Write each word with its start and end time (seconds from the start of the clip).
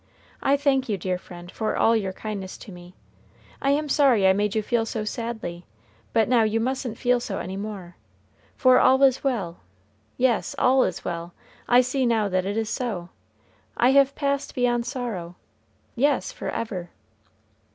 "I 0.41 0.57
thank 0.57 0.89
you, 0.89 0.97
dear 0.97 1.19
friend, 1.19 1.51
for 1.51 1.77
all 1.77 1.95
your 1.95 2.11
kindness 2.11 2.57
to 2.57 2.71
me. 2.71 2.95
I 3.61 3.69
am 3.69 3.87
sorry 3.87 4.25
I 4.25 4.33
made 4.33 4.55
you 4.55 4.63
feel 4.63 4.83
so 4.83 5.05
sadly; 5.05 5.63
but 6.11 6.27
now 6.27 6.41
you 6.41 6.59
mustn't 6.59 6.97
feel 6.97 7.19
so 7.19 7.37
any 7.37 7.55
more, 7.55 7.97
for 8.55 8.79
all 8.79 9.03
is 9.03 9.23
well 9.23 9.59
yes, 10.17 10.55
all 10.57 10.83
is 10.85 11.05
well. 11.05 11.35
I 11.67 11.81
see 11.81 12.07
now 12.07 12.27
that 12.29 12.45
it 12.47 12.57
is 12.57 12.67
so. 12.67 13.09
I 13.77 13.91
have 13.91 14.15
passed 14.15 14.55
beyond 14.55 14.87
sorrow 14.87 15.35
yes, 15.95 16.31
forever." 16.31 16.89